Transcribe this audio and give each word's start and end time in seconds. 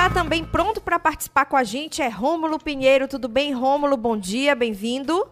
está 0.00 0.08
também 0.08 0.42
pronto 0.42 0.80
para 0.80 0.98
participar 0.98 1.44
com 1.44 1.58
a 1.58 1.62
gente 1.62 2.00
é 2.00 2.08
Rômulo 2.08 2.58
Pinheiro. 2.58 3.06
Tudo 3.06 3.28
bem, 3.28 3.52
Rômulo? 3.52 3.98
Bom 3.98 4.16
dia, 4.16 4.54
bem-vindo. 4.54 5.28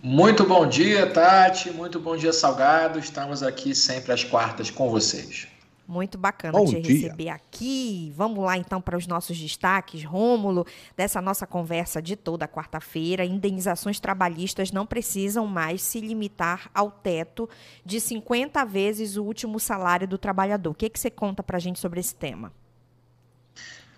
Muito 0.00 0.44
bom 0.44 0.64
dia, 0.64 1.10
Tati. 1.10 1.72
Muito 1.72 1.98
bom 1.98 2.16
dia, 2.16 2.32
Salgado. 2.32 3.00
Estamos 3.00 3.42
aqui 3.42 3.74
sempre 3.74 4.12
às 4.12 4.22
quartas 4.22 4.70
com 4.70 4.88
vocês. 4.88 5.48
Muito 5.88 6.16
bacana 6.16 6.56
Bom 6.56 6.66
te 6.66 6.80
dia. 6.80 6.94
receber 6.94 7.28
aqui. 7.30 8.12
Vamos 8.14 8.44
lá 8.44 8.56
então 8.56 8.80
para 8.80 8.96
os 8.96 9.08
nossos 9.08 9.36
destaques, 9.36 10.04
Rômulo, 10.04 10.64
dessa 10.96 11.20
nossa 11.20 11.44
conversa 11.44 12.00
de 12.00 12.14
toda 12.14 12.46
quarta-feira. 12.46 13.24
Indenizações 13.24 13.98
trabalhistas 13.98 14.70
não 14.70 14.86
precisam 14.86 15.48
mais 15.48 15.82
se 15.82 16.00
limitar 16.00 16.70
ao 16.72 16.92
teto 16.92 17.50
de 17.84 18.00
50 18.00 18.64
vezes 18.64 19.16
o 19.16 19.24
último 19.24 19.58
salário 19.58 20.06
do 20.06 20.16
trabalhador. 20.16 20.70
O 20.70 20.74
que, 20.74 20.88
que 20.88 21.00
você 21.00 21.10
conta 21.10 21.42
para 21.42 21.56
a 21.56 21.60
gente 21.60 21.80
sobre 21.80 21.98
esse 21.98 22.14
tema? 22.14 22.52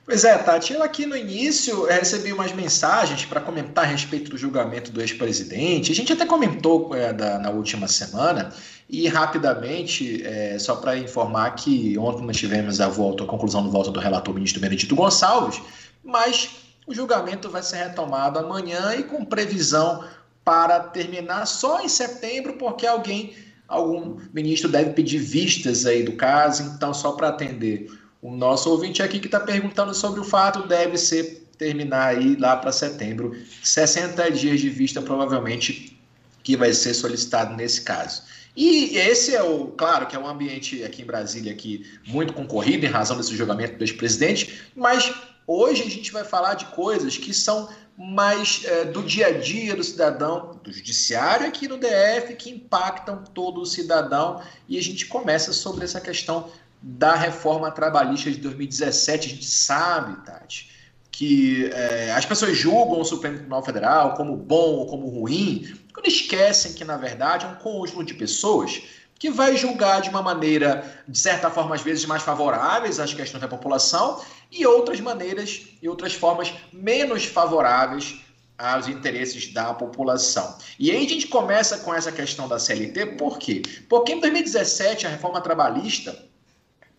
Pois 0.05 0.23
é, 0.23 0.37
Tati, 0.37 0.75
eu 0.75 0.83
aqui 0.83 1.07
no 1.07 1.17
início 1.17 1.87
recebi 1.87 2.31
umas 2.31 2.53
mensagens 2.53 3.25
para 3.25 3.41
comentar 3.41 3.85
a 3.85 3.87
respeito 3.87 4.31
do 4.31 4.37
julgamento 4.37 4.93
do 4.93 5.01
ex-presidente. 5.01 5.91
A 5.91 5.95
gente 5.95 6.13
até 6.13 6.27
comentou 6.27 6.95
é, 6.95 7.11
da, 7.11 7.39
na 7.39 7.49
última 7.49 7.89
semana, 7.89 8.53
e 8.89 9.09
rapidamente, 9.09 10.23
é, 10.23 10.59
só 10.59 10.77
para 10.77 10.99
informar 10.99 11.51
que 11.53 11.97
ontem 11.97 12.23
nós 12.23 12.37
tivemos 12.37 12.83
a 12.83 12.89
volta, 12.89 13.25
a 13.25 13.27
conclusão 13.27 13.63
do 13.63 13.71
voto 13.71 13.91
do 13.91 13.99
relator 13.99 14.35
ministro 14.35 14.61
Benedito 14.61 14.95
Gonçalves, 14.95 15.63
mas 16.05 16.51
o 16.87 16.95
julgamento 16.95 17.49
vai 17.49 17.63
ser 17.63 17.77
retomado 17.77 18.39
amanhã 18.39 18.95
e 18.95 19.05
com 19.05 19.25
previsão 19.25 20.05
para 20.45 20.81
terminar 20.81 21.47
só 21.47 21.81
em 21.81 21.89
setembro, 21.89 22.59
porque 22.59 22.87
alguém, 22.87 23.35
algum 23.67 24.19
ministro 24.35 24.69
deve 24.69 24.91
pedir 24.91 25.19
vistas 25.19 25.87
aí 25.87 26.03
do 26.03 26.13
caso, 26.13 26.63
então 26.77 26.93
só 26.93 27.13
para 27.13 27.29
atender 27.29 27.89
o 28.25 28.35
nosso 28.35 28.71
ouvinte 28.71 29.03
aqui 29.03 29.21
que 29.21 29.27
está 29.27 29.39
perguntando 29.39 29.93
sobre 29.93 30.19
o 30.19 30.25
fato 30.25 30.67
deve 30.67 30.97
ser 30.97 31.47
terminar 31.59 32.07
aí 32.07 32.37
lá 32.37 32.57
para 32.57 32.73
setembro. 32.73 33.37
60 33.63 34.31
dias 34.31 34.61
de 34.61 34.71
vista, 34.71 35.03
provavelmente, 35.03 36.01
que 36.43 36.57
vai 36.57 36.73
ser 36.73 36.95
solicitado 36.95 37.55
nesse 37.55 37.83
caso. 37.83 38.23
E 38.57 38.97
esse 38.97 39.35
é 39.35 39.43
o, 39.43 39.67
claro, 39.67 40.07
que 40.07 40.17
é 40.17 40.19
um 40.19 40.27
ambiente 40.27 40.83
aqui 40.83 41.03
em 41.03 41.05
Brasília 41.05 41.53
aqui 41.53 41.85
muito 42.07 42.33
concorrido 42.33 42.87
em 42.87 42.89
razão 42.89 43.19
desse 43.19 43.37
julgamento 43.37 43.77
do 43.77 43.85
ex-presidente, 43.85 44.63
mas 44.75 45.13
hoje 45.47 45.83
a 45.83 45.91
gente 45.91 46.11
vai 46.11 46.25
falar 46.25 46.55
de 46.55 46.65
coisas 46.67 47.19
que 47.19 47.35
são 47.35 47.69
mais 47.95 48.63
é, 48.65 48.87
do 48.87 49.03
dia 49.03 49.27
a 49.27 49.39
dia 49.39 49.77
do 49.77 49.85
cidadão, 49.85 50.59
do 50.65 50.73
judiciário 50.73 51.47
aqui 51.47 51.69
no 51.69 51.77
DF, 51.77 52.35
que 52.37 52.49
impactam 52.49 53.23
todo 53.35 53.61
o 53.61 53.67
cidadão. 53.67 54.41
E 54.67 54.79
a 54.79 54.83
gente 54.83 55.07
começa 55.07 55.53
sobre 55.53 55.85
essa 55.85 56.01
questão 56.01 56.51
da 56.87 57.15
reforma 57.15 57.71
trabalhista 57.71 58.31
de 58.31 58.37
2017. 58.37 59.27
A 59.27 59.31
gente 59.31 59.47
sabe, 59.47 60.23
Tati, 60.27 60.71
que 61.11 61.71
é, 61.73 62.13
as 62.13 62.27
pessoas 62.27 62.55
julgam 62.55 63.01
o 63.01 63.05
Supremo 63.05 63.37
Tribunal 63.37 63.65
Federal 63.65 64.15
como 64.15 64.37
bom 64.37 64.75
ou 64.75 64.87
como 64.87 65.09
ruim, 65.09 65.75
quando 65.95 66.09
esquecem 66.09 66.75
que, 66.75 66.85
na 66.85 66.99
verdade, 66.99 67.47
é 67.47 67.49
um 67.49 67.55
conjunto 67.55 68.05
de 68.05 68.13
pessoas 68.13 68.83
que 69.19 69.31
vai 69.31 69.57
julgar 69.57 70.03
de 70.03 70.11
uma 70.11 70.21
maneira, 70.21 71.03
de 71.09 71.19
certa 71.19 71.51
forma, 71.51 71.75
às 71.75 71.81
vezes 71.81 72.05
mais 72.05 72.23
favoráveis 72.23 73.01
às 73.01 73.15
questões 73.15 73.41
da 73.41 73.49
população 73.49 74.21
e 74.53 74.67
outras 74.67 75.01
maneiras 75.01 75.63
e 75.81 75.89
outras 75.89 76.13
formas 76.13 76.53
menos 76.71 77.25
favoráveis 77.25 78.17
aos 78.59 78.89
interesses 78.89 79.51
da 79.55 79.73
população. 79.73 80.59
E 80.79 80.91
aí 80.91 81.07
a 81.07 81.09
gente 81.09 81.29
começa 81.29 81.79
com 81.79 81.95
essa 81.95 82.13
questão 82.13 82.47
da 82.47 82.59
CLT, 82.59 83.17
por 83.17 83.39
quê? 83.39 83.63
Porque 83.89 84.13
em 84.13 84.21
2017 84.21 85.07
a 85.07 85.11
reforma 85.11 85.41
trabalhista 85.41 86.34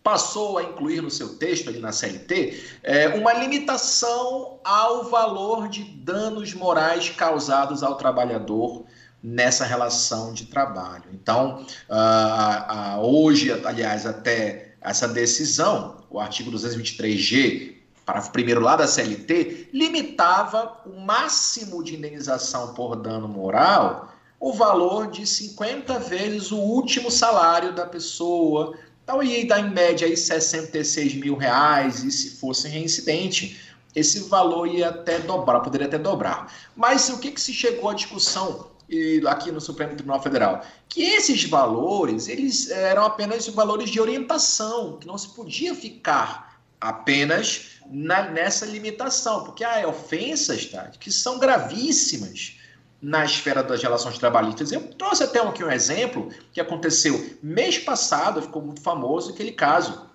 passou 0.06 0.56
a 0.56 0.62
incluir 0.62 1.02
no 1.02 1.10
seu 1.10 1.30
texto 1.30 1.68
ali 1.68 1.80
na 1.80 1.90
CLT 1.90 2.62
é, 2.84 3.08
uma 3.08 3.32
limitação 3.32 4.60
ao 4.62 5.02
valor 5.10 5.68
de 5.68 5.82
danos 5.82 6.54
morais 6.54 7.10
causados 7.10 7.82
ao 7.82 7.96
trabalhador 7.96 8.84
nessa 9.20 9.64
relação 9.64 10.32
de 10.32 10.46
trabalho. 10.46 11.06
Então, 11.12 11.66
hoje, 13.02 13.50
aliás, 13.64 14.06
até 14.06 14.76
essa 14.80 15.08
decisão, 15.08 16.04
o 16.08 16.20
artigo 16.20 16.52
223G, 16.52 17.74
parágrafo 18.04 18.30
primeiro 18.30 18.60
lá 18.60 18.76
da 18.76 18.86
CLT, 18.86 19.70
limitava 19.72 20.82
o 20.86 21.00
máximo 21.00 21.82
de 21.82 21.96
indenização 21.96 22.74
por 22.74 22.94
dano 22.94 23.26
moral 23.26 24.12
o 24.38 24.52
valor 24.52 25.10
de 25.10 25.26
50 25.26 25.98
vezes 25.98 26.52
o 26.52 26.58
último 26.58 27.10
salário 27.10 27.74
da 27.74 27.86
pessoa 27.86 28.76
então 29.06 29.22
ia 29.22 29.46
dar 29.46 29.60
em 29.60 29.70
média 29.70 30.04
aí 30.04 30.16
66 30.16 31.14
mil 31.14 31.36
reais, 31.36 32.02
e 32.02 32.10
se 32.10 32.40
fosse 32.40 32.66
reincidente, 32.66 33.56
esse 33.94 34.28
valor 34.28 34.66
ia 34.66 34.88
até 34.88 35.20
dobrar, 35.20 35.60
poderia 35.60 35.86
até 35.86 35.96
dobrar. 35.96 36.52
Mas 36.74 37.08
o 37.08 37.20
que, 37.20 37.30
que 37.30 37.40
se 37.40 37.54
chegou 37.54 37.88
à 37.88 37.94
discussão 37.94 38.72
aqui 39.28 39.52
no 39.52 39.60
Supremo 39.60 39.94
Tribunal 39.94 40.20
Federal? 40.20 40.66
Que 40.88 41.04
esses 41.04 41.44
valores, 41.44 42.26
eles 42.26 42.68
eram 42.68 43.04
apenas 43.04 43.46
valores 43.46 43.90
de 43.90 44.00
orientação, 44.00 44.98
que 44.98 45.06
não 45.06 45.16
se 45.16 45.28
podia 45.28 45.72
ficar 45.72 46.60
apenas 46.80 47.76
na, 47.88 48.28
nessa 48.30 48.66
limitação, 48.66 49.44
porque 49.44 49.62
há 49.62 49.86
ofensas 49.86 50.66
tá, 50.66 50.90
que 50.98 51.12
são 51.12 51.38
gravíssimas 51.38 52.58
na 53.06 53.24
esfera 53.24 53.62
das 53.62 53.80
relações 53.80 54.18
trabalhistas. 54.18 54.72
Eu 54.72 54.80
trouxe 54.80 55.22
até 55.22 55.40
aqui 55.40 55.62
um 55.62 55.70
exemplo 55.70 56.28
que 56.52 56.60
aconteceu 56.60 57.38
mês 57.40 57.78
passado, 57.78 58.42
ficou 58.42 58.60
muito 58.60 58.80
famoso, 58.80 59.30
aquele 59.30 59.52
caso 59.52 60.06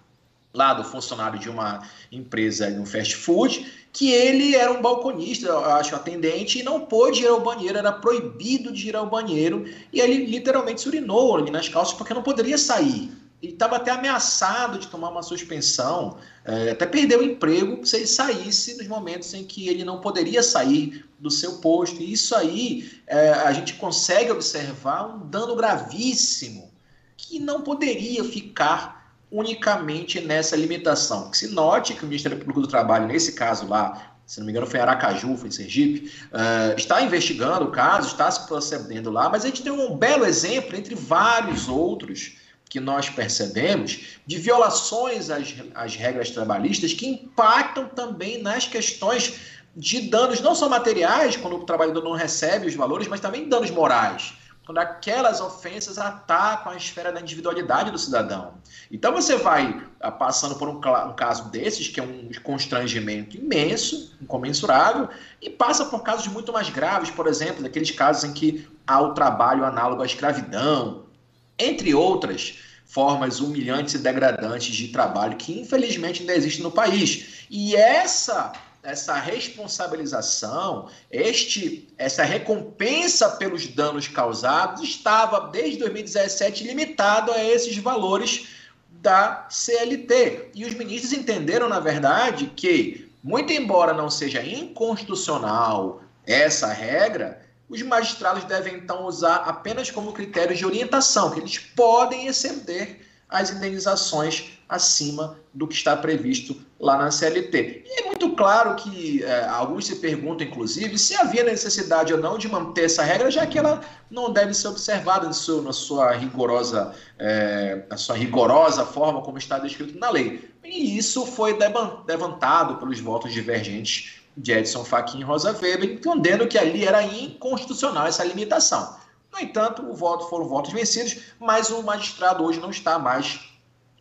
lá 0.53 0.73
do 0.73 0.83
funcionário 0.83 1.39
de 1.39 1.49
uma 1.49 1.87
empresa 2.11 2.69
de 2.69 2.77
um 2.77 2.85
fast 2.85 3.15
food, 3.15 3.65
que 3.93 4.11
ele 4.11 4.57
era 4.57 4.73
um 4.73 4.81
balconista, 4.81 5.47
eu 5.47 5.63
acho, 5.71 5.95
atendente, 5.95 6.59
e 6.59 6.63
não 6.63 6.81
pôde 6.81 7.23
ir 7.23 7.27
ao 7.27 7.39
banheiro, 7.39 7.77
era 7.77 7.93
proibido 7.93 8.73
de 8.73 8.89
ir 8.89 8.95
ao 8.97 9.09
banheiro, 9.09 9.63
e 9.93 10.01
ele 10.01 10.25
literalmente 10.25 10.81
se 10.81 10.89
urinou 10.89 11.37
ali 11.37 11.49
nas 11.49 11.69
calças 11.69 11.93
porque 11.93 12.13
não 12.13 12.21
poderia 12.21 12.57
sair 12.57 13.09
e 13.41 13.49
estava 13.49 13.77
até 13.77 13.91
ameaçado 13.91 14.77
de 14.77 14.87
tomar 14.87 15.09
uma 15.09 15.23
suspensão, 15.23 16.17
é, 16.45 16.71
até 16.71 16.85
perder 16.85 17.17
o 17.17 17.23
emprego 17.23 17.83
se 17.85 17.97
ele 17.97 18.07
saísse 18.07 18.77
nos 18.77 18.87
momentos 18.87 19.33
em 19.33 19.43
que 19.43 19.67
ele 19.67 19.83
não 19.83 19.99
poderia 19.99 20.43
sair 20.43 21.05
do 21.19 21.31
seu 21.31 21.53
posto. 21.53 22.01
E 22.01 22.13
isso 22.13 22.35
aí 22.35 22.91
é, 23.07 23.31
a 23.31 23.51
gente 23.51 23.73
consegue 23.75 24.31
observar 24.31 25.07
um 25.07 25.27
dano 25.27 25.55
gravíssimo 25.55 26.71
que 27.17 27.39
não 27.39 27.61
poderia 27.61 28.23
ficar 28.23 29.15
unicamente 29.31 30.19
nessa 30.19 30.55
limitação. 30.55 31.33
Se 31.33 31.47
note 31.47 31.93
que 31.93 32.03
o 32.03 32.07
Ministério 32.07 32.37
Público 32.37 32.61
do 32.61 32.67
Trabalho, 32.67 33.07
nesse 33.07 33.33
caso 33.33 33.65
lá, 33.65 34.15
se 34.25 34.39
não 34.39 34.45
me 34.45 34.51
engano 34.51 34.67
foi 34.67 34.79
em 34.79 34.83
Aracaju, 34.83 35.37
foi 35.37 35.47
em 35.47 35.51
Sergipe, 35.51 36.11
uh, 36.31 36.77
está 36.77 37.01
investigando 37.01 37.65
o 37.65 37.71
caso, 37.71 38.07
está 38.07 38.29
se 38.29 38.45
procedendo 38.45 39.09
lá, 39.09 39.29
mas 39.29 39.43
a 39.43 39.47
gente 39.47 39.63
tem 39.63 39.71
um 39.71 39.95
belo 39.95 40.25
exemplo 40.25 40.75
entre 40.75 40.95
vários 40.95 41.69
outros 41.69 42.40
que 42.71 42.79
nós 42.79 43.09
percebemos 43.09 44.17
de 44.25 44.37
violações 44.37 45.29
às, 45.29 45.53
às 45.75 45.93
regras 45.93 46.29
trabalhistas 46.31 46.93
que 46.93 47.05
impactam 47.05 47.89
também 47.89 48.41
nas 48.41 48.65
questões 48.65 49.41
de 49.75 50.09
danos 50.09 50.39
não 50.39 50.55
só 50.55 50.69
materiais, 50.69 51.35
quando 51.35 51.57
o 51.57 51.65
trabalhador 51.65 52.01
não 52.01 52.13
recebe 52.13 52.67
os 52.67 52.73
valores, 52.73 53.09
mas 53.09 53.19
também 53.19 53.49
danos 53.49 53.69
morais, 53.71 54.35
quando 54.65 54.77
aquelas 54.77 55.41
ofensas 55.41 55.97
atacam 55.97 56.71
a 56.71 56.77
esfera 56.77 57.11
da 57.11 57.19
individualidade 57.19 57.91
do 57.91 57.97
cidadão. 57.97 58.53
Então 58.89 59.11
você 59.11 59.35
vai 59.35 59.85
ah, 59.99 60.09
passando 60.09 60.55
por 60.55 60.69
um, 60.69 60.77
um 60.77 61.13
caso 61.13 61.49
desses, 61.49 61.89
que 61.89 61.99
é 61.99 62.03
um 62.03 62.29
constrangimento 62.41 63.35
imenso, 63.35 64.15
incomensurável, 64.21 65.09
e 65.41 65.49
passa 65.49 65.83
por 65.83 66.03
casos 66.03 66.27
muito 66.27 66.53
mais 66.53 66.69
graves, 66.69 67.09
por 67.09 67.27
exemplo, 67.27 67.63
daqueles 67.63 67.91
casos 67.91 68.23
em 68.23 68.31
que 68.31 68.65
há 68.87 69.01
o 69.01 69.13
trabalho 69.13 69.65
análogo 69.65 70.01
à 70.01 70.05
escravidão, 70.05 71.10
entre 71.57 71.93
outras 71.93 72.59
formas 72.85 73.39
humilhantes 73.39 73.93
e 73.93 73.99
degradantes 73.99 74.75
de 74.75 74.89
trabalho 74.89 75.37
que 75.37 75.59
infelizmente 75.59 76.21
ainda 76.21 76.35
existem 76.35 76.63
no 76.63 76.71
país. 76.71 77.45
E 77.49 77.75
essa 77.75 78.53
essa 78.83 79.13
responsabilização, 79.15 80.89
este 81.11 81.87
essa 81.97 82.23
recompensa 82.23 83.29
pelos 83.29 83.67
danos 83.67 84.07
causados 84.07 84.81
estava 84.81 85.51
desde 85.51 85.77
2017 85.77 86.63
limitado 86.63 87.31
a 87.31 87.43
esses 87.43 87.77
valores 87.77 88.47
da 88.89 89.47
CLT. 89.49 90.49
E 90.55 90.65
os 90.65 90.73
ministros 90.73 91.13
entenderam, 91.13 91.69
na 91.69 91.79
verdade, 91.79 92.51
que 92.55 93.09
muito 93.23 93.53
embora 93.53 93.93
não 93.93 94.09
seja 94.09 94.43
inconstitucional 94.43 96.01
essa 96.25 96.67
regra, 96.73 97.40
os 97.71 97.81
magistrados 97.83 98.43
devem 98.43 98.75
então 98.75 99.05
usar 99.05 99.37
apenas 99.37 99.89
como 99.89 100.11
critério 100.11 100.53
de 100.53 100.65
orientação, 100.65 101.31
que 101.31 101.39
eles 101.39 101.57
podem 101.57 102.27
exceder 102.27 102.99
as 103.29 103.49
indenizações 103.49 104.59
acima 104.67 105.39
do 105.53 105.65
que 105.65 105.73
está 105.73 105.95
previsto 105.95 106.61
lá 106.77 106.97
na 106.97 107.09
CLT. 107.09 107.85
E 107.85 108.01
é 108.01 108.05
muito 108.07 108.35
claro 108.35 108.75
que 108.75 109.23
é, 109.23 109.45
alguns 109.45 109.87
se 109.87 109.95
perguntam, 109.95 110.45
inclusive, 110.45 110.99
se 110.99 111.15
havia 111.15 111.45
necessidade 111.45 112.13
ou 112.13 112.19
não 112.19 112.37
de 112.37 112.49
manter 112.49 112.85
essa 112.85 113.03
regra, 113.03 113.31
já 113.31 113.47
que 113.47 113.57
ela 113.57 113.79
não 114.09 114.33
deve 114.33 114.53
ser 114.53 114.67
observada 114.67 115.27
na 115.27 115.33
sua, 115.33 115.61
na 115.61 115.71
sua 115.71 116.11
rigorosa, 116.11 116.93
é, 117.17 117.83
na 117.89 117.95
sua 117.95 118.17
rigorosa 118.17 118.85
forma 118.85 119.21
como 119.21 119.37
está 119.37 119.57
descrito 119.59 119.97
na 119.97 120.09
lei. 120.09 120.51
E 120.61 120.97
isso 120.97 121.25
foi 121.25 121.57
levantado 122.05 122.75
pelos 122.75 122.99
votos 122.99 123.31
divergentes 123.31 124.20
de 124.35 124.51
Edson 124.51 124.83
Fachin 124.83 125.19
e 125.19 125.23
Rosa 125.23 125.51
Weber, 125.51 125.91
entendendo 125.91 126.47
que 126.47 126.57
ali 126.57 126.85
era 126.85 127.03
inconstitucional 127.03 128.07
essa 128.07 128.23
limitação. 128.23 128.95
No 129.31 129.39
entanto, 129.39 129.83
o 129.89 129.93
voto 129.93 130.27
foram 130.29 130.47
votos 130.47 130.73
vencidos, 130.73 131.17
mas 131.39 131.69
o 131.69 131.81
magistrado 131.83 132.43
hoje 132.43 132.59
não 132.59 132.69
está 132.69 132.99
mais, 132.99 133.39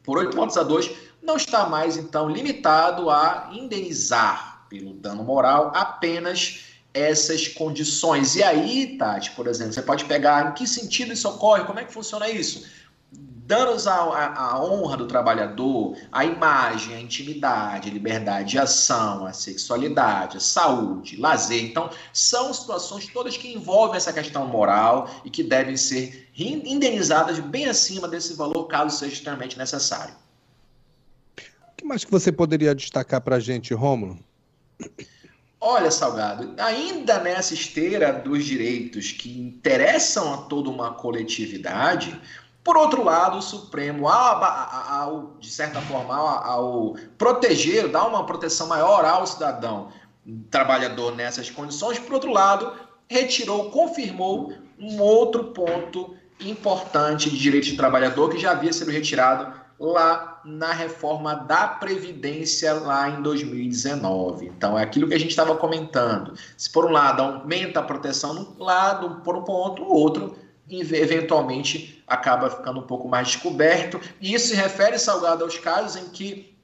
por 0.03 0.19
oito 0.19 0.37
votos 0.37 0.57
a 0.57 0.63
dois, 0.63 0.91
não 1.23 1.37
está 1.37 1.67
mais, 1.67 1.97
então, 1.97 2.29
limitado 2.29 3.11
a 3.11 3.51
indenizar 3.53 4.67
pelo 4.69 4.95
dano 4.95 5.23
moral 5.23 5.71
apenas 5.75 6.65
essas 6.93 7.47
condições. 7.47 8.35
E 8.37 8.43
aí, 8.43 8.97
Tati, 8.99 9.31
por 9.33 9.47
exemplo, 9.47 9.73
você 9.73 9.83
pode 9.83 10.05
pegar 10.07 10.51
em 10.51 10.53
que 10.55 10.67
sentido 10.67 11.13
isso 11.13 11.29
ocorre, 11.29 11.65
como 11.65 11.79
é 11.79 11.85
que 11.85 11.93
funciona 11.93 12.29
isso? 12.29 12.67
Danos 13.51 13.89
à, 13.89 13.95
à, 13.95 14.53
à, 14.53 14.65
honra 14.65 14.97
do 14.97 15.09
trabalhador, 15.09 15.97
à 16.13 16.25
imagem, 16.25 16.95
à 16.95 17.01
intimidade, 17.01 17.91
à 17.91 17.93
liberdade 17.93 18.51
de 18.51 18.59
ação, 18.61 19.27
à 19.27 19.33
sexualidade, 19.33 20.37
à 20.37 20.41
saúde, 20.41 21.17
lazer. 21.17 21.65
Então, 21.65 21.91
são 22.13 22.55
situações 22.55 23.09
todas 23.09 23.37
que 23.37 23.53
envolvem 23.53 23.97
essa 23.97 24.13
questão 24.13 24.47
moral 24.47 25.11
e 25.25 25.31
que 25.31 25.43
devem 25.43 25.77
ser 25.77 26.31
indenizadas 26.39 27.41
bem 27.41 27.67
acima 27.67 28.07
desse 28.07 28.35
valor, 28.35 28.69
caso 28.69 28.97
seja 28.97 29.15
extremamente 29.15 29.59
necessário. 29.59 30.15
O 31.37 31.77
que 31.77 31.85
mais 31.85 32.05
que 32.05 32.11
você 32.11 32.31
poderia 32.31 32.73
destacar 32.73 33.21
para 33.21 33.35
a 33.35 33.41
gente, 33.41 33.75
Rômulo? 33.75 34.17
Olha, 35.61 35.91
Salgado, 35.91 36.55
ainda 36.57 37.19
nessa 37.19 37.53
esteira 37.53 38.13
dos 38.13 38.45
direitos 38.45 39.11
que 39.11 39.41
interessam 39.41 40.33
a 40.33 40.37
toda 40.39 40.71
uma 40.71 40.95
coletividade, 40.95 42.19
por 42.63 42.77
outro 42.77 43.03
lado, 43.03 43.39
o 43.39 43.43
Supremo, 43.43 44.07
ao, 44.07 44.45
ao, 44.45 45.37
de 45.41 45.51
certa 45.51 45.81
forma, 45.81 46.15
ao, 46.15 46.29
ao 46.29 46.95
proteger, 47.17 47.89
dar 47.89 48.07
uma 48.07 48.27
proteção 48.27 48.67
maior 48.69 49.05
ao 49.05 49.27
cidadão 49.27 49.89
trabalhador 50.51 51.17
nessas 51.17 51.51
condições, 51.51 51.99
por 51.99 52.15
outro 52.15 52.31
lado, 52.31 52.73
retirou, 53.09 53.71
confirmou 53.71 54.53
um 54.79 55.01
outro 55.01 55.45
ponto 55.45 56.15
importante 56.39 57.31
de 57.31 57.39
direito 57.39 57.65
de 57.65 57.77
trabalhador 57.77 58.31
que 58.31 58.39
já 58.39 58.53
havia 58.53 58.73
sido 58.73 58.91
retirado 58.91 59.53
lá 59.79 60.41
na 60.45 60.73
reforma 60.73 61.35
da 61.35 61.67
Previdência 61.67 62.75
lá 62.75 63.09
em 63.09 63.23
2019. 63.23 64.47
Então, 64.47 64.79
é 64.79 64.83
aquilo 64.83 65.09
que 65.09 65.15
a 65.15 65.19
gente 65.19 65.31
estava 65.31 65.57
comentando. 65.57 66.35
Se 66.57 66.71
por 66.71 66.85
um 66.85 66.93
lado 66.93 67.23
aumenta 67.23 67.81
a 67.81 67.83
proteção 67.83 68.35
num 68.35 68.63
lado, 68.63 69.23
por 69.23 69.37
um 69.37 69.43
ponto, 69.43 69.83
o 69.83 69.95
outro 69.95 70.37
eventualmente 70.71 72.03
acaba 72.07 72.51
ficando 72.51 72.81
um 72.81 72.87
pouco 72.87 73.09
mais 73.09 73.29
descoberto. 73.29 74.01
E 74.21 74.35
isso 74.35 74.49
se 74.49 74.55
refere, 74.55 74.99
Salgado, 74.99 75.45
aos 75.45 75.59
casos 75.59 76.01
em 76.01 76.09
que 76.11 76.55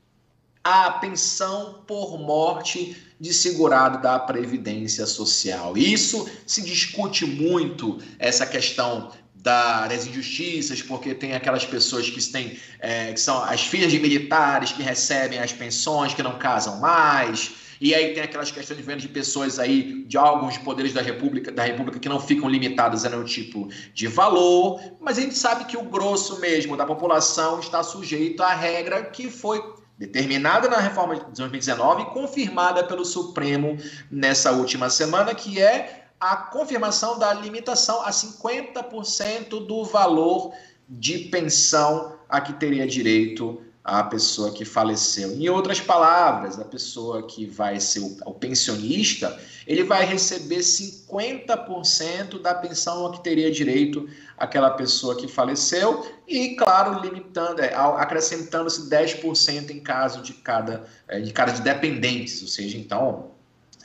a 0.63 0.91
pensão 0.91 1.85
por 1.87 2.19
morte 2.19 2.97
de 3.21 3.33
segurado 3.33 4.03
da 4.03 4.19
Previdência 4.19 5.07
Social. 5.07 5.77
Isso 5.77 6.29
se 6.47 6.63
discute 6.63 7.25
muito, 7.25 7.99
essa 8.19 8.45
questão 8.45 9.13
das 9.35 10.07
injustiças, 10.07 10.83
porque 10.83 11.15
tem 11.15 11.35
aquelas 11.35 11.65
pessoas 11.65 12.11
que, 12.11 12.21
têm, 12.33 12.59
é, 12.81 13.13
que 13.13 13.21
são 13.21 13.43
as 13.45 13.61
filhas 13.61 13.93
de 13.93 14.01
militares 14.01 14.73
que 14.73 14.83
recebem 14.83 15.39
as 15.39 15.53
pensões, 15.53 16.13
que 16.13 16.23
não 16.23 16.37
casam 16.37 16.81
mais 16.81 17.53
e 17.81 17.95
aí 17.95 18.15
tem 18.15 18.23
aquelas 18.23 18.51
questões 18.51 18.77
de 18.77 18.83
venda 18.83 19.01
de 19.01 19.09
pessoas 19.09 19.59
aí, 19.59 20.05
de 20.05 20.17
alguns 20.17 20.59
poderes 20.59 20.93
da 20.93 21.03
República, 21.03 21.53
da 21.53 21.65
República 21.65 21.99
que 21.99 22.09
não 22.09 22.21
ficam 22.21 22.49
limitadas 22.49 23.05
a 23.05 23.11
nenhum 23.11 23.25
tipo 23.25 23.69
de 23.93 24.07
valor, 24.07 24.81
mas 25.01 25.19
a 25.19 25.21
gente 25.21 25.37
sabe 25.37 25.65
que 25.65 25.77
o 25.77 25.83
grosso 25.83 26.41
mesmo 26.41 26.77
da 26.77 26.87
população 26.87 27.61
está 27.61 27.83
sujeito 27.83 28.43
à 28.43 28.55
regra 28.55 29.05
que 29.05 29.31
foi 29.31 29.63
determinada 29.99 30.69
na 30.69 30.79
reforma 30.79 31.17
de 31.17 31.25
2019 31.25 32.03
e 32.03 32.07
confirmada 32.07 32.85
pelo 32.85 33.05
Supremo 33.05 33.77
nessa 34.11 34.53
última 34.53 34.91
semana, 34.91 35.35
que 35.35 35.61
é 35.61 36.07
a 36.21 36.37
confirmação 36.37 37.19
da 37.19 37.33
limitação 37.33 38.03
a 38.03 38.11
50% 38.11 39.67
do 39.67 39.85
valor 39.85 40.53
de 40.89 41.19
pensão 41.31 42.17
a 42.29 42.41
que 42.41 42.53
teria 42.55 42.87
direito 42.87 43.63
a 43.87 44.03
pessoa 44.03 44.51
que 44.51 44.65
faleceu. 44.65 45.31
Em 45.31 45.49
outras 45.49 45.81
palavras, 45.81 46.59
a 46.59 46.65
pessoa 46.65 47.25
que 47.25 47.47
vai 47.47 47.79
ser 47.79 48.01
o, 48.01 48.17
o 48.27 48.35
pensionista, 48.35 49.41
ele 49.65 49.85
vai 49.85 50.05
receber 50.05 50.59
50% 50.59 52.43
da 52.43 52.53
pensão 52.53 53.07
a 53.07 53.13
que 53.13 53.23
teria 53.23 53.49
direito 53.49 54.09
aquela 54.37 54.71
pessoa 54.71 55.15
que 55.15 55.29
faleceu 55.29 56.05
e, 56.27 56.57
claro, 56.57 57.01
limitando, 57.01 57.63
é, 57.63 57.73
acrescentando-se 57.77 58.91
10% 58.91 59.71
em 59.71 59.79
caso 59.79 60.21
de 60.21 60.33
cada, 60.33 60.85
é, 61.07 61.21
de 61.21 61.33
cada 61.33 61.53
de 61.53 61.63
dependentes, 61.63 62.43
ou 62.43 62.49
seja, 62.49 62.77
então 62.77 63.36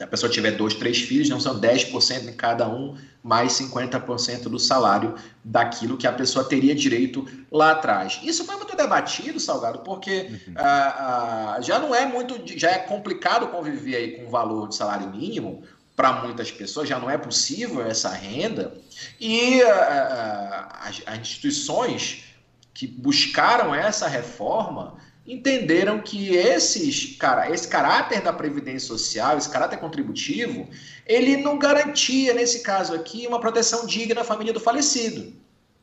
se 0.02 0.04
a 0.04 0.08
pessoa 0.08 0.32
tiver 0.32 0.52
dois, 0.54 0.74
três 0.74 1.00
filhos, 1.00 1.30
não 1.30 1.40
são 1.40 1.62
10% 1.62 2.28
em 2.28 2.34
cada 2.34 2.68
um, 2.68 2.98
mais 3.22 3.54
50% 3.54 4.44
do 4.50 4.58
salário 4.58 5.14
daquilo 5.44 5.96
que 5.96 6.08
a 6.08 6.12
pessoa 6.12 6.44
teria 6.44 6.74
direito 6.74 7.24
lá 7.52 7.74
atrás. 7.74 8.20
Isso 8.24 8.44
foi 8.44 8.56
muito 8.56 8.76
debatido, 8.76 9.40
Salgado, 9.40 9.80
porque 9.80 10.42
uhum. 10.48 10.54
ah, 10.56 11.54
ah, 11.58 11.62
já 11.62 11.78
não 11.78 11.94
é 11.94 12.04
muito, 12.04 12.42
já 12.58 12.72
é 12.72 12.80
complicado 12.80 13.50
conviver 13.50 13.96
aí 13.96 14.12
com 14.14 14.26
o 14.26 14.30
valor 14.32 14.70
de 14.70 14.76
salário 14.76 15.08
mínimo 15.12 15.62
para 15.96 16.14
muitas 16.14 16.52
pessoas, 16.52 16.90
já 16.90 16.98
não 16.98 17.08
é 17.08 17.18
possível 17.20 17.86
essa 17.86 18.10
renda, 18.10 18.74
e 19.20 19.62
ah, 19.62 20.80
as, 20.82 21.04
as 21.06 21.20
instituições 21.20 22.24
que 22.74 22.88
buscaram 22.88 23.76
essa 23.76 24.08
reforma 24.08 24.98
entenderam 25.26 26.00
que 26.00 26.36
esses, 26.36 27.16
cara, 27.18 27.50
esse 27.52 27.68
caráter 27.68 28.22
da 28.22 28.34
previdência 28.34 28.88
social, 28.88 29.38
esse 29.38 29.50
caráter 29.50 29.78
contributivo, 29.78 30.68
ele 31.06 31.38
não 31.38 31.58
garantia 31.58 32.34
nesse 32.34 32.62
caso 32.62 32.94
aqui 32.94 33.28
uma 33.28 33.40
proteção 33.40 33.86
digna 33.86 34.22
à 34.22 34.24
família 34.24 34.54
do 34.54 34.60
falecido. 34.60 35.34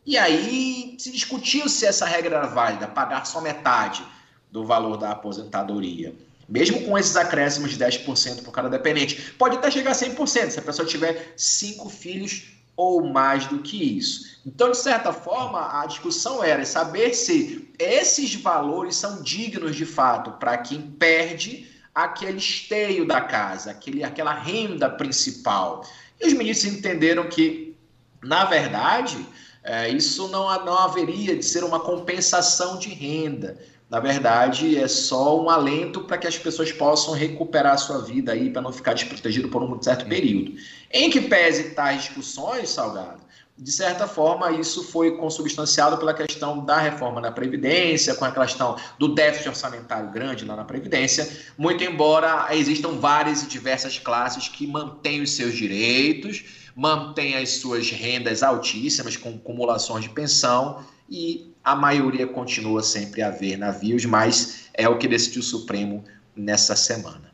E 0.04 0.16
aí 0.16 0.96
se 0.98 1.12
discutiu 1.12 1.68
se 1.68 1.86
essa 1.86 2.06
regra 2.06 2.36
era 2.36 2.46
válida, 2.46 2.88
pagar 2.88 3.26
só 3.26 3.40
metade 3.40 4.02
do 4.50 4.64
valor 4.64 4.96
da 4.96 5.10
aposentadoria. 5.12 6.14
Mesmo 6.48 6.82
com 6.86 6.96
esses 6.96 7.14
acréscimos 7.14 7.72
de 7.72 7.84
10% 7.84 8.42
por 8.42 8.52
cada 8.52 8.70
dependente. 8.70 9.32
Pode 9.32 9.58
até 9.58 9.70
chegar 9.70 9.90
a 9.90 9.94
100%, 9.94 10.50
se 10.50 10.58
a 10.58 10.62
pessoa 10.62 10.88
tiver 10.88 11.34
cinco 11.36 11.90
filhos 11.90 12.57
ou 12.78 13.04
mais 13.04 13.48
do 13.48 13.58
que 13.58 13.98
isso. 13.98 14.38
Então, 14.46 14.70
de 14.70 14.76
certa 14.76 15.12
forma, 15.12 15.82
a 15.82 15.84
discussão 15.84 16.44
era 16.44 16.64
saber 16.64 17.12
se 17.12 17.68
esses 17.76 18.36
valores 18.36 18.94
são 18.94 19.20
dignos 19.20 19.74
de 19.74 19.84
fato 19.84 20.30
para 20.38 20.56
quem 20.58 20.80
perde 20.82 21.66
aquele 21.92 22.38
esteio 22.38 23.04
da 23.04 23.20
casa, 23.20 23.72
aquele, 23.72 24.04
aquela 24.04 24.32
renda 24.32 24.88
principal. 24.88 25.84
E 26.20 26.28
os 26.28 26.32
ministros 26.34 26.72
entenderam 26.72 27.28
que, 27.28 27.76
na 28.22 28.44
verdade, 28.44 29.26
é, 29.64 29.88
isso 29.88 30.28
não, 30.28 30.44
não 30.64 30.78
haveria 30.78 31.34
de 31.34 31.44
ser 31.44 31.64
uma 31.64 31.80
compensação 31.80 32.78
de 32.78 32.90
renda. 32.90 33.58
Na 33.90 34.00
verdade, 34.00 34.76
é 34.76 34.86
só 34.86 35.42
um 35.42 35.48
alento 35.48 36.02
para 36.02 36.18
que 36.18 36.26
as 36.26 36.36
pessoas 36.36 36.70
possam 36.70 37.14
recuperar 37.14 37.72
a 37.72 37.78
sua 37.78 38.02
vida 38.02 38.32
aí, 38.32 38.50
para 38.50 38.60
não 38.60 38.70
ficar 38.70 38.92
desprotegido 38.92 39.48
por 39.48 39.62
um 39.62 39.82
certo 39.82 40.06
período. 40.06 40.52
Em 40.92 41.08
que 41.08 41.22
pese 41.22 41.70
tais 41.70 42.02
discussões, 42.02 42.68
Salgado, 42.68 43.22
de 43.56 43.72
certa 43.72 44.06
forma, 44.06 44.52
isso 44.52 44.84
foi 44.84 45.16
consubstanciado 45.16 45.96
pela 45.96 46.14
questão 46.14 46.64
da 46.64 46.78
reforma 46.78 47.20
da 47.20 47.32
Previdência, 47.32 48.14
com 48.14 48.24
a 48.24 48.30
questão 48.30 48.76
do 48.98 49.08
déficit 49.08 49.48
orçamentário 49.48 50.12
grande 50.12 50.44
lá 50.44 50.54
na 50.54 50.64
Previdência, 50.64 51.28
muito 51.56 51.82
embora 51.82 52.54
existam 52.54 52.90
várias 52.90 53.42
e 53.42 53.48
diversas 53.48 53.98
classes 53.98 54.46
que 54.48 54.64
mantêm 54.64 55.22
os 55.22 55.32
seus 55.32 55.56
direitos, 55.56 56.44
mantêm 56.76 57.36
as 57.36 57.54
suas 57.54 57.90
rendas 57.90 58.44
altíssimas, 58.44 59.16
com 59.16 59.30
acumulações 59.30 60.04
de 60.04 60.10
pensão, 60.10 60.84
e 61.10 61.52
a 61.68 61.76
maioria 61.76 62.26
continua 62.26 62.82
sempre 62.82 63.20
a 63.20 63.30
ver 63.30 63.58
navios, 63.58 64.06
mas 64.06 64.70
é 64.72 64.88
o 64.88 64.96
que 64.96 65.06
decidiu 65.06 65.40
o 65.40 65.44
Supremo 65.44 66.02
nessa 66.34 66.74
semana. 66.74 67.30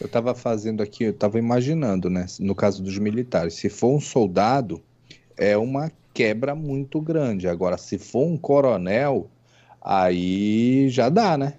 Eu 0.00 0.06
estava 0.06 0.34
fazendo 0.34 0.82
aqui, 0.82 1.04
eu 1.04 1.10
estava 1.10 1.38
imaginando, 1.38 2.08
né? 2.08 2.24
No 2.40 2.54
caso 2.54 2.82
dos 2.82 2.98
militares, 2.98 3.54
se 3.54 3.68
for 3.68 3.94
um 3.94 4.00
soldado, 4.00 4.82
é 5.36 5.58
uma 5.58 5.92
quebra 6.14 6.54
muito 6.54 7.02
grande. 7.02 7.46
Agora, 7.46 7.76
se 7.76 7.98
for 7.98 8.26
um 8.26 8.38
coronel, 8.38 9.30
aí 9.82 10.88
já 10.88 11.10
dá, 11.10 11.36
né? 11.36 11.54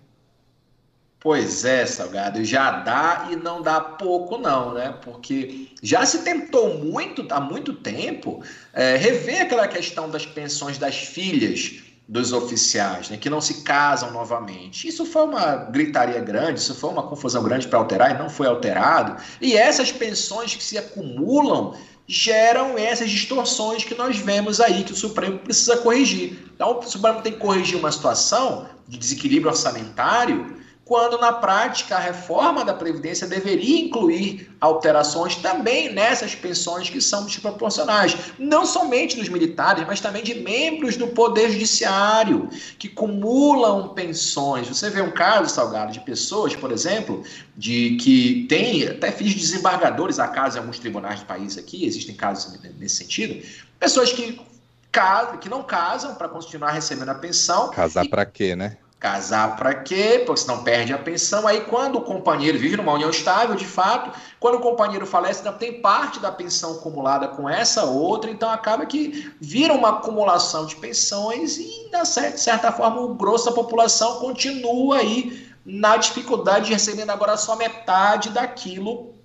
Pois 1.20 1.66
é, 1.66 1.86
Salgado, 1.86 2.44
já 2.44 2.80
dá 2.80 3.28
e 3.32 3.36
não 3.36 3.62
dá 3.62 3.80
pouco 3.80 4.40
não, 4.40 4.74
né? 4.74 4.98
Porque 5.04 5.68
já 5.84 6.04
se 6.04 6.24
tentou 6.24 6.80
muito, 6.80 7.28
há 7.30 7.40
muito 7.40 7.74
tempo, 7.74 8.42
é, 8.74 8.96
rever 8.96 9.42
aquela 9.42 9.68
questão 9.68 10.10
das 10.10 10.26
pensões 10.26 10.80
das 10.80 10.98
filhas 10.98 11.87
dos 12.08 12.32
oficiais, 12.32 13.10
né, 13.10 13.18
que 13.18 13.30
não 13.30 13.42
se 13.42 13.64
casam 13.64 14.12
novamente. 14.12 14.88
Isso 14.88 15.06
foi 15.06 15.24
uma 15.24 15.56
gritaria 15.56 16.22
grande, 16.22 16.60
isso 16.60 16.74
foi 16.74 16.90
uma 16.90 17.04
confusão 17.04 17.44
grande 17.44 17.68
para 17.68 17.78
alterar 17.80 18.16
e 18.16 18.18
não 18.18 18.30
foi 18.30 18.48
alterado. 18.48 19.22
E 19.42 19.58
essas 19.58 19.92
pensões 19.92 20.56
que 20.56 20.64
se 20.64 20.78
acumulam 20.78 21.76
geram 22.08 22.78
essas 22.78 23.10
distorções 23.10 23.84
que 23.84 23.94
nós 23.94 24.18
vemos 24.18 24.62
aí 24.62 24.86
que 24.86 24.94
o 24.94 24.96
Supremo 24.96 25.40
precisa 25.40 25.76
corrigir. 25.76 26.40
Então, 26.56 26.80
o 26.80 26.84
Supremo 26.84 27.22
tem 27.22 27.34
que 27.34 27.40
corrigir 27.40 27.78
uma 27.78 27.92
situação 27.92 28.66
de 28.88 28.98
desequilíbrio 28.98 29.52
orçamentário 29.52 30.56
quando 30.88 31.18
na 31.18 31.34
prática 31.34 31.98
a 31.98 32.00
reforma 32.00 32.64
da 32.64 32.74
Previdência 32.74 33.28
deveria 33.28 33.82
incluir 33.82 34.50
alterações 34.62 35.36
também 35.36 35.94
nessas 35.94 36.34
pensões 36.34 36.90
que 36.90 37.02
são 37.02 37.26
desproporcionais, 37.26 38.16
não 38.40 38.66
somente 38.66 39.18
dos 39.18 39.28
militares, 39.28 39.86
mas 39.86 40.00
também 40.00 40.24
de 40.24 40.36
membros 40.36 40.96
do 40.96 41.08
Poder 41.08 41.52
Judiciário, 41.52 42.50
que 42.80 42.88
cumulam 42.88 43.90
pensões. 43.90 44.70
Você 44.70 44.90
vê 44.90 45.02
um 45.02 45.12
caso, 45.12 45.54
Salgado, 45.54 45.92
de 45.92 46.00
pessoas, 46.00 46.56
por 46.56 46.72
exemplo, 46.72 47.22
de 47.58 47.98
que 47.98 48.46
tem 48.48 48.88
até 48.88 49.12
de 49.12 49.36
desembargadores, 49.36 50.20
há 50.20 50.30
casos 50.30 50.56
em 50.56 50.60
alguns 50.60 50.80
tribunais 50.80 51.20
do 51.20 51.26
país 51.26 51.58
aqui, 51.58 51.86
existem 51.86 52.16
casos 52.16 52.58
nesse 52.80 52.96
sentido, 52.96 53.46
pessoas 53.78 54.14
que, 54.14 54.40
que 55.42 55.50
não 55.50 55.64
casam 55.64 56.16
para 56.16 56.30
continuar 56.30 56.72
recebendo 56.72 57.10
a 57.10 57.16
pensão. 57.16 57.72
Casar 57.72 58.08
para 58.08 58.26
quê, 58.26 58.56
né? 58.56 58.78
Casar 59.00 59.56
para 59.56 59.76
quê? 59.76 60.24
Porque 60.26 60.42
senão 60.42 60.64
perde 60.64 60.92
a 60.92 60.98
pensão. 60.98 61.48
Aí, 61.48 61.62
quando 61.62 61.98
o 61.98 62.02
companheiro 62.02 62.58
vive 62.58 62.78
numa 62.78 62.94
união 62.94 63.12
estável, 63.12 63.56
de 63.56 63.66
fato, 63.66 64.12
quando 64.40 64.56
o 64.56 64.60
companheiro 64.60 65.06
falece, 65.06 65.46
não 65.46 65.54
tem 65.54 65.80
parte 65.82 66.20
da 66.20 66.32
pensão 66.32 66.74
acumulada 66.74 67.28
com 67.28 67.48
essa 67.48 67.84
outra, 67.84 68.32
então 68.32 68.50
acaba 68.50 68.88
que 68.88 69.32
vira 69.40 69.72
uma 69.72 69.90
acumulação 69.90 70.66
de 70.66 70.76
pensões 70.78 71.58
e, 71.58 71.92
de 71.92 72.40
certa 72.40 72.72
forma, 72.72 73.02
o 73.02 73.14
grosso 73.14 73.46
da 73.46 73.52
população 73.52 74.20
continua 74.20 74.98
aí 74.98 75.48
na 75.64 75.98
dificuldade 75.98 76.66
de 76.66 76.74
recebendo 76.74 77.12
agora 77.12 77.38
só 77.38 77.56
metade 77.56 78.32
daquilo 78.32 79.17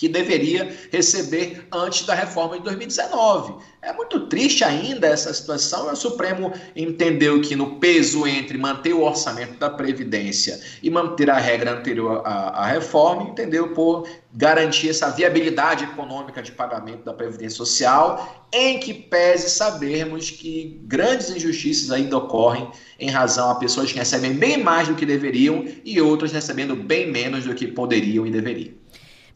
que 0.00 0.08
deveria 0.08 0.74
receber 0.90 1.68
antes 1.70 2.06
da 2.06 2.14
reforma 2.14 2.56
de 2.56 2.64
2019. 2.64 3.52
É 3.82 3.92
muito 3.92 4.28
triste 4.28 4.64
ainda 4.64 5.06
essa 5.06 5.30
situação. 5.34 5.92
O 5.92 5.94
Supremo 5.94 6.54
entendeu 6.74 7.38
que 7.42 7.54
no 7.54 7.78
peso 7.78 8.26
entre 8.26 8.56
manter 8.56 8.94
o 8.94 9.02
orçamento 9.02 9.58
da 9.58 9.68
Previdência 9.68 10.58
e 10.82 10.88
manter 10.88 11.28
a 11.28 11.36
regra 11.36 11.72
anterior 11.72 12.22
à, 12.24 12.62
à 12.62 12.66
reforma, 12.68 13.24
entendeu 13.24 13.74
por 13.74 14.08
garantir 14.32 14.88
essa 14.88 15.10
viabilidade 15.10 15.84
econômica 15.84 16.40
de 16.40 16.52
pagamento 16.52 17.04
da 17.04 17.12
Previdência 17.12 17.58
Social, 17.58 18.48
em 18.50 18.80
que 18.80 18.94
pese 18.94 19.50
sabermos 19.50 20.30
que 20.30 20.80
grandes 20.84 21.28
injustiças 21.28 21.90
ainda 21.90 22.16
ocorrem 22.16 22.70
em 22.98 23.10
razão 23.10 23.50
a 23.50 23.56
pessoas 23.56 23.92
que 23.92 23.98
recebem 23.98 24.32
bem 24.32 24.56
mais 24.56 24.88
do 24.88 24.94
que 24.94 25.04
deveriam 25.04 25.62
e 25.84 26.00
outras 26.00 26.32
recebendo 26.32 26.74
bem 26.74 27.06
menos 27.12 27.44
do 27.44 27.54
que 27.54 27.66
poderiam 27.66 28.26
e 28.26 28.30
deveriam. 28.30 28.79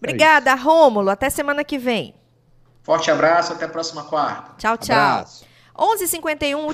Obrigada, 0.04 0.50
é 0.50 0.54
Rômulo. 0.54 1.10
Até 1.10 1.30
semana 1.30 1.64
que 1.64 1.78
vem. 1.78 2.14
Forte 2.82 3.10
abraço, 3.10 3.52
até 3.52 3.64
a 3.64 3.68
próxima 3.68 4.04
quarta. 4.04 4.52
Tchau, 4.58 4.76
tchau. 4.76 5.24
11:51 5.76 6.72